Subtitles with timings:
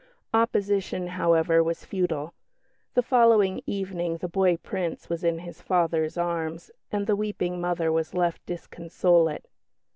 [0.33, 2.33] Opposition, however, was futile;
[2.95, 7.91] the following evening the boy Prince was in his father's arms, and the weeping mother
[7.91, 9.45] was left disconsolate.